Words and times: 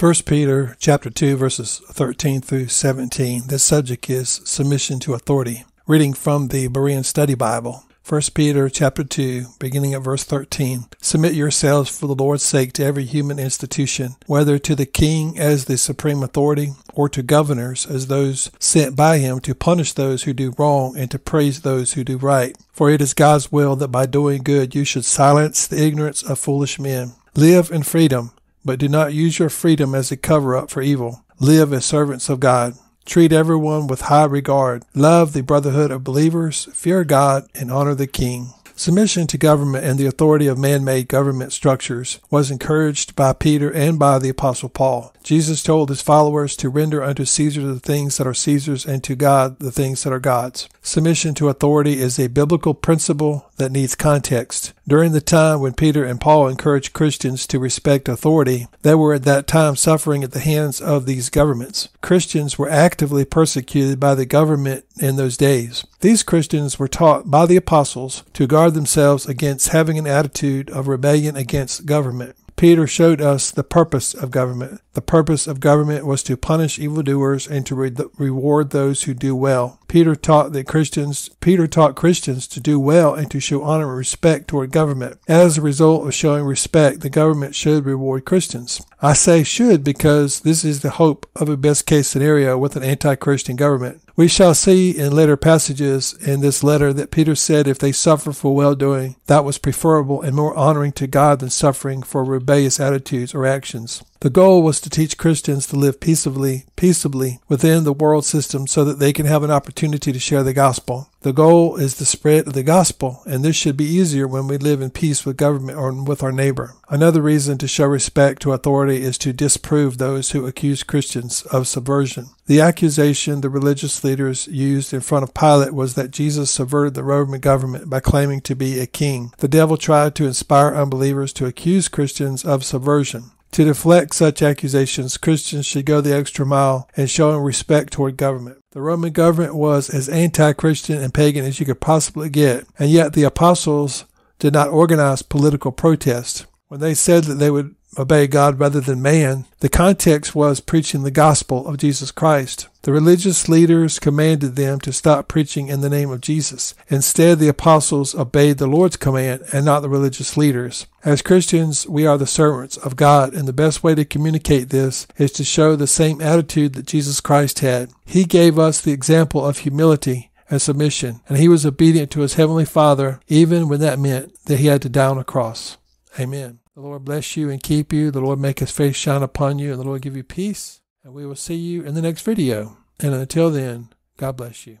1 0.00 0.14
Peter 0.24 0.76
chapter 0.78 1.10
2 1.10 1.36
verses 1.36 1.82
13 1.90 2.40
through 2.40 2.68
17. 2.68 3.48
The 3.48 3.58
subject 3.58 4.08
is 4.08 4.40
submission 4.46 4.98
to 5.00 5.12
authority. 5.12 5.66
Reading 5.86 6.14
from 6.14 6.48
the 6.48 6.68
Berean 6.68 7.04
Study 7.04 7.34
Bible. 7.34 7.84
1 8.08 8.22
Peter 8.32 8.70
chapter 8.70 9.04
2, 9.04 9.44
beginning 9.58 9.92
at 9.92 10.00
verse 10.00 10.24
13. 10.24 10.86
Submit 11.02 11.34
yourselves 11.34 11.90
for 11.90 12.06
the 12.06 12.14
Lord's 12.14 12.42
sake 12.42 12.72
to 12.72 12.82
every 12.82 13.04
human 13.04 13.38
institution, 13.38 14.16
whether 14.24 14.58
to 14.58 14.74
the 14.74 14.86
king 14.86 15.38
as 15.38 15.66
the 15.66 15.76
supreme 15.76 16.22
authority, 16.22 16.72
or 16.94 17.10
to 17.10 17.22
governors 17.22 17.84
as 17.84 18.06
those 18.06 18.50
sent 18.58 18.96
by 18.96 19.18
him 19.18 19.38
to 19.40 19.54
punish 19.54 19.92
those 19.92 20.22
who 20.22 20.32
do 20.32 20.54
wrong 20.56 20.96
and 20.96 21.10
to 21.10 21.18
praise 21.18 21.60
those 21.60 21.92
who 21.92 22.04
do 22.04 22.16
right. 22.16 22.56
For 22.72 22.88
it 22.88 23.02
is 23.02 23.12
God's 23.12 23.52
will 23.52 23.76
that 23.76 23.88
by 23.88 24.06
doing 24.06 24.44
good 24.44 24.74
you 24.74 24.84
should 24.84 25.04
silence 25.04 25.66
the 25.66 25.84
ignorance 25.84 26.22
of 26.22 26.38
foolish 26.38 26.78
men. 26.78 27.12
Live 27.36 27.70
in 27.70 27.82
freedom 27.82 28.32
but 28.64 28.78
do 28.78 28.88
not 28.88 29.14
use 29.14 29.38
your 29.38 29.48
freedom 29.48 29.94
as 29.94 30.10
a 30.10 30.16
cover 30.16 30.56
up 30.56 30.70
for 30.70 30.82
evil. 30.82 31.24
Live 31.38 31.72
as 31.72 31.84
servants 31.84 32.28
of 32.28 32.40
God. 32.40 32.74
Treat 33.06 33.32
everyone 33.32 33.86
with 33.86 34.02
high 34.02 34.26
regard. 34.26 34.84
Love 34.94 35.32
the 35.32 35.42
brotherhood 35.42 35.90
of 35.90 36.04
believers. 36.04 36.68
Fear 36.72 37.04
God 37.04 37.48
and 37.54 37.72
honor 37.72 37.94
the 37.94 38.06
king. 38.06 38.52
Submission 38.80 39.26
to 39.26 39.36
government 39.36 39.84
and 39.84 39.98
the 39.98 40.06
authority 40.06 40.46
of 40.46 40.56
man-made 40.56 41.06
government 41.06 41.52
structures 41.52 42.18
was 42.30 42.50
encouraged 42.50 43.14
by 43.14 43.34
Peter 43.34 43.70
and 43.70 43.98
by 43.98 44.18
the 44.18 44.30
apostle 44.30 44.70
Paul. 44.70 45.12
Jesus 45.22 45.62
told 45.62 45.90
his 45.90 46.00
followers 46.00 46.56
to 46.56 46.70
render 46.70 47.02
unto 47.02 47.26
Caesar 47.26 47.60
the 47.60 47.78
things 47.78 48.16
that 48.16 48.26
are 48.26 48.32
Caesar's 48.32 48.86
and 48.86 49.04
to 49.04 49.14
God 49.14 49.58
the 49.58 49.70
things 49.70 50.02
that 50.02 50.14
are 50.14 50.18
God's. 50.18 50.66
Submission 50.80 51.34
to 51.34 51.50
authority 51.50 52.00
is 52.00 52.18
a 52.18 52.28
biblical 52.28 52.72
principle 52.72 53.50
that 53.58 53.70
needs 53.70 53.94
context. 53.94 54.72
During 54.88 55.12
the 55.12 55.20
time 55.20 55.60
when 55.60 55.74
Peter 55.74 56.02
and 56.02 56.18
Paul 56.18 56.48
encouraged 56.48 56.94
Christians 56.94 57.46
to 57.48 57.58
respect 57.58 58.08
authority, 58.08 58.66
they 58.80 58.94
were 58.94 59.12
at 59.12 59.24
that 59.24 59.46
time 59.46 59.76
suffering 59.76 60.24
at 60.24 60.32
the 60.32 60.40
hands 60.40 60.80
of 60.80 61.04
these 61.04 61.28
governments. 61.28 61.90
Christians 62.00 62.58
were 62.58 62.70
actively 62.70 63.26
persecuted 63.26 64.00
by 64.00 64.14
the 64.14 64.24
government 64.24 64.86
in 64.98 65.16
those 65.16 65.36
days. 65.36 65.84
These 66.00 66.22
Christians 66.22 66.78
were 66.78 66.88
taught 66.88 67.30
by 67.30 67.44
the 67.44 67.56
apostles 67.56 68.24
to 68.32 68.46
guard 68.46 68.72
themselves 68.72 69.26
against 69.26 69.68
having 69.68 69.98
an 69.98 70.06
attitude 70.06 70.70
of 70.70 70.88
rebellion 70.88 71.36
against 71.36 71.84
government. 71.84 72.36
Peter 72.56 72.86
showed 72.86 73.22
us 73.22 73.50
the 73.50 73.64
purpose 73.64 74.12
of 74.12 74.30
government. 74.30 74.82
The 74.92 75.00
purpose 75.00 75.46
of 75.46 75.60
government 75.60 76.04
was 76.04 76.22
to 76.24 76.36
punish 76.36 76.78
evildoers 76.78 77.46
and 77.46 77.64
to 77.64 77.74
re- 77.74 77.94
reward 78.18 78.70
those 78.70 79.04
who 79.04 79.14
do 79.14 79.34
well. 79.34 79.78
Peter 79.88 80.14
taught 80.14 80.52
that 80.52 80.66
Christians 80.66 81.30
Peter 81.40 81.66
taught 81.66 81.96
Christians 81.96 82.46
to 82.48 82.60
do 82.60 82.78
well 82.78 83.14
and 83.14 83.30
to 83.30 83.40
show 83.40 83.62
honor 83.62 83.88
and 83.88 83.96
respect 83.96 84.48
toward 84.48 84.72
government. 84.72 85.18
As 85.26 85.56
a 85.56 85.62
result 85.62 86.06
of 86.06 86.14
showing 86.14 86.44
respect, 86.44 87.00
the 87.00 87.08
government 87.08 87.54
should 87.54 87.86
reward 87.86 88.26
Christians. 88.26 88.84
I 89.00 89.14
say 89.14 89.42
should 89.42 89.82
because 89.84 90.40
this 90.40 90.62
is 90.62 90.82
the 90.82 90.90
hope 90.90 91.26
of 91.36 91.48
a 91.48 91.56
best 91.56 91.86
case 91.86 92.08
scenario 92.08 92.58
with 92.58 92.76
an 92.76 92.82
anti-Christian 92.82 93.56
government. 93.56 94.02
We 94.20 94.28
shall 94.28 94.52
see 94.52 94.90
in 94.90 95.14
later 95.14 95.38
passages 95.38 96.12
in 96.12 96.42
this 96.42 96.62
letter 96.62 96.92
that 96.92 97.10
Peter 97.10 97.34
said 97.34 97.66
if 97.66 97.78
they 97.78 97.90
suffer 97.90 98.32
for 98.32 98.54
well 98.54 98.74
doing, 98.74 99.16
that 99.28 99.46
was 99.46 99.56
preferable 99.56 100.20
and 100.20 100.36
more 100.36 100.54
honoring 100.54 100.92
to 101.00 101.06
God 101.06 101.38
than 101.38 101.48
suffering 101.48 102.02
for 102.02 102.22
rebellious 102.22 102.78
attitudes 102.78 103.34
or 103.34 103.46
actions. 103.46 104.02
The 104.20 104.28
goal 104.28 104.62
was 104.62 104.82
to 104.82 104.90
teach 104.90 105.16
Christians 105.16 105.66
to 105.68 105.76
live 105.76 105.98
peaceably, 105.98 106.66
peaceably 106.76 107.40
within 107.48 107.84
the 107.84 107.94
world 107.94 108.26
system 108.26 108.66
so 108.66 108.84
that 108.84 108.98
they 108.98 109.14
can 109.14 109.24
have 109.24 109.42
an 109.42 109.50
opportunity 109.50 110.12
to 110.12 110.18
share 110.18 110.42
the 110.42 110.52
gospel. 110.52 111.08
The 111.22 111.32
goal 111.32 111.76
is 111.76 111.96
the 111.96 112.04
spread 112.04 112.46
of 112.46 112.52
the 112.52 112.62
gospel, 112.62 113.22
and 113.24 113.42
this 113.42 113.56
should 113.56 113.78
be 113.78 113.86
easier 113.86 114.28
when 114.28 114.46
we 114.46 114.58
live 114.58 114.82
in 114.82 114.90
peace 114.90 115.24
with 115.24 115.38
government 115.38 115.78
or 115.78 115.90
with 116.04 116.22
our 116.22 116.32
neighbor. 116.32 116.74
Another 116.90 117.22
reason 117.22 117.56
to 117.58 117.68
show 117.68 117.86
respect 117.86 118.42
to 118.42 118.52
authority 118.52 119.00
is 119.02 119.16
to 119.18 119.32
disprove 119.32 119.96
those 119.96 120.32
who 120.32 120.46
accuse 120.46 120.82
Christians 120.82 121.40
of 121.46 121.66
subversion. 121.66 122.28
The 122.44 122.60
accusation 122.60 123.40
the 123.40 123.48
religious 123.48 124.04
leaders 124.04 124.46
used 124.48 124.92
in 124.92 125.00
front 125.00 125.22
of 125.22 125.32
Pilate 125.32 125.72
was 125.72 125.94
that 125.94 126.10
Jesus 126.10 126.50
subverted 126.50 126.92
the 126.92 127.04
Roman 127.04 127.40
government 127.40 127.88
by 127.88 128.00
claiming 128.00 128.42
to 128.42 128.54
be 128.54 128.80
a 128.80 128.86
king. 128.86 129.32
The 129.38 129.48
devil 129.48 129.78
tried 129.78 130.14
to 130.16 130.26
inspire 130.26 130.74
unbelievers 130.74 131.32
to 131.34 131.46
accuse 131.46 131.88
Christians 131.88 132.44
of 132.44 132.66
subversion. 132.66 133.30
To 133.52 133.64
deflect 133.64 134.14
such 134.14 134.42
accusations, 134.42 135.16
Christians 135.16 135.66
should 135.66 135.84
go 135.84 136.00
the 136.00 136.14
extra 136.14 136.46
mile 136.46 136.88
in 136.96 137.06
showing 137.06 137.42
respect 137.42 137.92
toward 137.92 138.16
government. 138.16 138.58
The 138.70 138.80
Roman 138.80 139.12
government 139.12 139.56
was 139.56 139.90
as 139.90 140.08
anti 140.08 140.52
Christian 140.52 141.02
and 141.02 141.12
pagan 141.12 141.44
as 141.44 141.58
you 141.58 141.66
could 141.66 141.80
possibly 141.80 142.28
get, 142.28 142.66
and 142.78 142.90
yet 142.90 143.12
the 143.12 143.24
apostles 143.24 144.04
did 144.38 144.52
not 144.52 144.68
organize 144.68 145.22
political 145.22 145.72
protest. 145.72 146.46
When 146.70 146.78
they 146.78 146.94
said 146.94 147.24
that 147.24 147.34
they 147.34 147.50
would 147.50 147.74
obey 147.98 148.28
God 148.28 148.60
rather 148.60 148.80
than 148.80 149.02
man, 149.02 149.46
the 149.58 149.68
context 149.68 150.36
was 150.36 150.60
preaching 150.60 151.02
the 151.02 151.10
gospel 151.10 151.66
of 151.66 151.78
Jesus 151.78 152.12
Christ. 152.12 152.68
The 152.82 152.92
religious 152.92 153.48
leaders 153.48 153.98
commanded 153.98 154.54
them 154.54 154.78
to 154.82 154.92
stop 154.92 155.26
preaching 155.26 155.66
in 155.66 155.80
the 155.80 155.90
name 155.90 156.10
of 156.10 156.20
Jesus. 156.20 156.76
Instead, 156.86 157.40
the 157.40 157.48
apostles 157.48 158.14
obeyed 158.14 158.58
the 158.58 158.68
Lord's 158.68 158.96
command 158.96 159.42
and 159.52 159.64
not 159.64 159.80
the 159.80 159.88
religious 159.88 160.36
leaders. 160.36 160.86
As 161.04 161.22
Christians, 161.22 161.88
we 161.88 162.06
are 162.06 162.16
the 162.16 162.24
servants 162.24 162.76
of 162.76 162.94
God, 162.94 163.34
and 163.34 163.48
the 163.48 163.52
best 163.52 163.82
way 163.82 163.96
to 163.96 164.04
communicate 164.04 164.68
this 164.68 165.08
is 165.18 165.32
to 165.32 165.42
show 165.42 165.74
the 165.74 165.88
same 165.88 166.20
attitude 166.20 166.74
that 166.74 166.86
Jesus 166.86 167.20
Christ 167.20 167.58
had. 167.58 167.90
He 168.06 168.22
gave 168.22 168.60
us 168.60 168.80
the 168.80 168.92
example 168.92 169.44
of 169.44 169.58
humility 169.58 170.30
and 170.48 170.62
submission, 170.62 171.20
and 171.28 171.36
he 171.36 171.48
was 171.48 171.66
obedient 171.66 172.12
to 172.12 172.20
his 172.20 172.34
heavenly 172.34 172.64
Father, 172.64 173.18
even 173.26 173.68
when 173.68 173.80
that 173.80 173.98
meant 173.98 174.32
that 174.44 174.60
he 174.60 174.68
had 174.68 174.82
to 174.82 175.00
on 175.02 175.18
a 175.18 175.24
cross. 175.24 175.76
Amen. 176.18 176.58
The 176.74 176.80
Lord 176.80 177.04
bless 177.04 177.36
you 177.36 177.50
and 177.50 177.62
keep 177.62 177.92
you. 177.92 178.10
The 178.10 178.20
Lord 178.20 178.38
make 178.38 178.58
his 178.58 178.70
face 178.70 178.96
shine 178.96 179.22
upon 179.22 179.58
you, 179.58 179.72
and 179.72 179.80
the 179.80 179.86
Lord 179.86 180.02
give 180.02 180.16
you 180.16 180.24
peace. 180.24 180.80
And 181.04 181.14
we 181.14 181.24
will 181.24 181.36
see 181.36 181.54
you 181.54 181.82
in 181.82 181.94
the 181.94 182.02
next 182.02 182.22
video. 182.22 182.76
And 182.98 183.14
until 183.14 183.50
then, 183.50 183.88
God 184.16 184.36
bless 184.36 184.66
you. 184.66 184.78